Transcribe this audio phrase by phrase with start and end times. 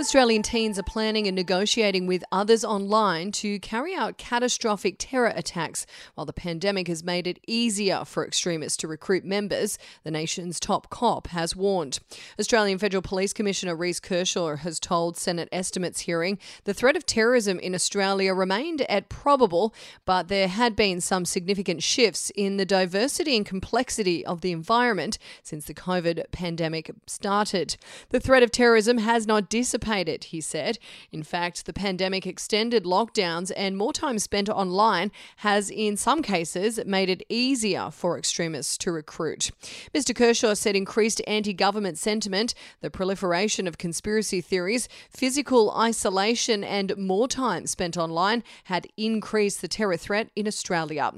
[0.00, 5.86] Australian teens are planning and negotiating with others online to carry out catastrophic terror attacks
[6.14, 10.88] while the pandemic has made it easier for extremists to recruit members, the nation's top
[10.88, 11.98] cop has warned.
[12.38, 17.58] Australian Federal Police Commissioner Reece Kershaw has told Senate estimates hearing the threat of terrorism
[17.58, 23.36] in Australia remained at probable, but there had been some significant shifts in the diversity
[23.36, 27.76] and complexity of the environment since the COVID pandemic started.
[28.10, 29.87] The threat of terrorism has not dissipated
[30.24, 30.78] he said.
[31.12, 36.80] In fact, the pandemic extended lockdowns and more time spent online has, in some cases,
[36.84, 39.50] made it easier for extremists to recruit.
[39.94, 40.14] Mr.
[40.14, 47.28] Kershaw said increased anti government sentiment, the proliferation of conspiracy theories, physical isolation, and more
[47.28, 51.12] time spent online had increased the terror threat in Australia.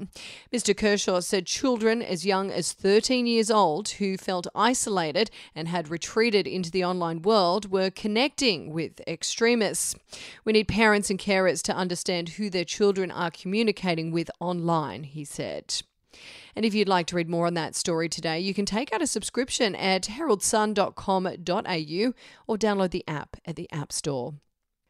[0.53, 0.75] Mr.
[0.75, 6.47] Kershaw said children as young as 13 years old who felt isolated and had retreated
[6.47, 9.95] into the online world were connecting with extremists.
[10.45, 15.25] We need parents and carers to understand who their children are communicating with online, he
[15.25, 15.81] said.
[16.55, 19.01] And if you'd like to read more on that story today, you can take out
[19.01, 22.13] a subscription at heraldsun.com.au
[22.47, 24.35] or download the app at the App Store.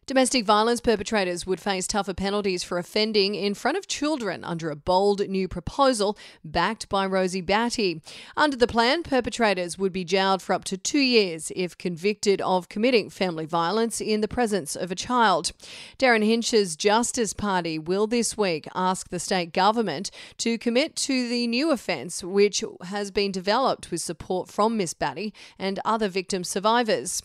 [0.08, 4.76] Domestic violence perpetrators would face tougher penalties for offending in front of children under a
[4.76, 8.02] bold new proposal backed by Rosie Batty.
[8.36, 12.68] Under the plan, perpetrators would be jailed for up to two years if convicted of
[12.68, 15.52] committing family violence in the presence of a child.
[16.00, 21.46] Derryn Hinch's Justice Party will this week ask the state government to commit to the
[21.46, 27.22] new offence, which has been developed with support from Miss Batty and other victim survivors.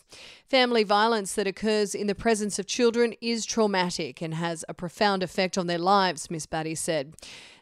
[0.49, 5.21] Family violence that occurs in the presence of children is traumatic and has a profound
[5.21, 7.15] effect on their lives, Miss Batty said.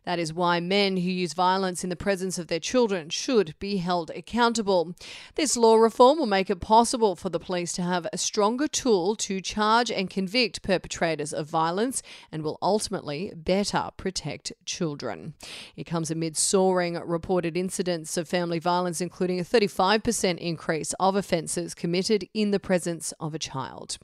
[0.06, 3.78] That is why men who use violence in the presence of their children should be
[3.78, 4.95] held accountable.
[5.36, 9.16] This law reform will make it possible for the police to have a stronger tool
[9.17, 12.02] to charge and convict perpetrators of violence
[12.32, 15.33] and will ultimately better protect children.
[15.76, 21.73] It comes amid soaring reported incidents of family violence, including a 35% increase of offences
[21.73, 23.98] committed in the presence of a child.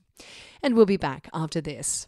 [0.62, 2.08] And we'll be back after this.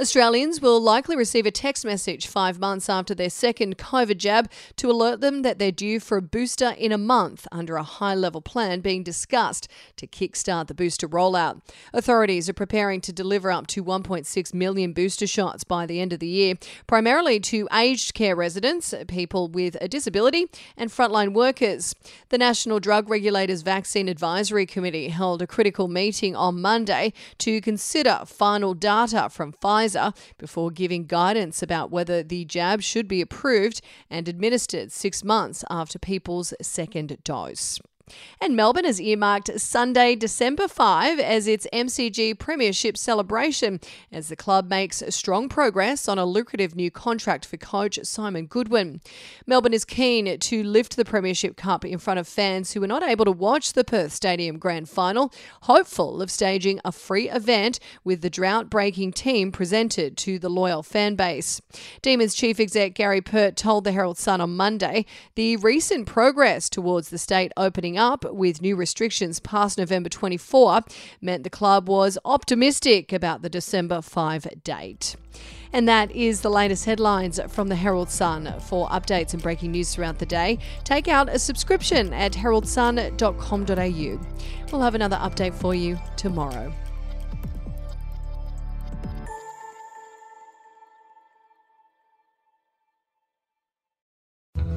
[0.00, 4.90] Australians will likely receive a text message five months after their second COVID jab to
[4.90, 8.40] alert them that they're due for a booster in a month under a high level
[8.40, 11.60] plan being discussed to kickstart the booster rollout.
[11.92, 16.20] Authorities are preparing to deliver up to 1.6 million booster shots by the end of
[16.20, 16.54] the year,
[16.86, 21.94] primarily to aged care residents, people with a disability, and frontline workers.
[22.30, 28.22] The National Drug Regulators Vaccine Advisory Committee held a critical meeting on Monday to consider
[28.24, 34.28] final data from Pfizer before giving guidance about whether the jab should be approved and
[34.28, 37.80] administered six months after people's second dose.
[38.40, 43.80] And Melbourne has earmarked Sunday, December 5 as its MCG Premiership celebration
[44.10, 49.00] as the club makes strong progress on a lucrative new contract for coach Simon Goodwin.
[49.46, 53.02] Melbourne is keen to lift the Premiership Cup in front of fans who were not
[53.02, 58.22] able to watch the Perth Stadium Grand Final, hopeful of staging a free event with
[58.22, 61.60] the drought breaking team presented to the loyal fan base.
[62.02, 67.10] Demons chief exec Gary Pert told the Herald Sun on Monday the recent progress towards
[67.10, 70.80] the state opening up with new restrictions past November 24
[71.20, 75.14] meant the club was optimistic about the December 5 date.
[75.72, 78.52] And that is the latest headlines from the Herald Sun.
[78.60, 84.72] For updates and breaking news throughout the day, take out a subscription at heraldsun.com.au.
[84.72, 86.74] We'll have another update for you tomorrow.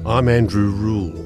[0.06, 1.25] I'm Andrew Rule,